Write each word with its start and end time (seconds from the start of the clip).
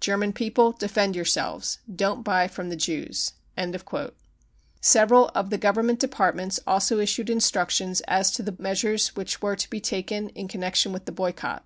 German 0.00 0.32
people, 0.32 0.72
defend 0.72 1.14
yourselves! 1.14 1.78
Don't 1.88 2.24
buy 2.24 2.48
from 2.48 2.70
the 2.70 2.74
Jews! 2.74 3.34
35 3.56 4.10
Several 4.80 5.28
of 5.28 5.50
the 5.50 5.58
Government 5.58 6.00
Departments 6.00 6.58
also 6.66 6.98
issued 6.98 7.30
instructions 7.30 8.00
as 8.08 8.32
to 8.32 8.42
the 8.42 8.56
measures 8.58 9.14
which 9.14 9.40
were 9.40 9.54
to 9.54 9.70
be 9.70 9.78
taken 9.80 10.30
in 10.30 10.48
connection 10.48 10.92
with 10.92 11.04
the 11.04 11.12
boycott. 11.12 11.64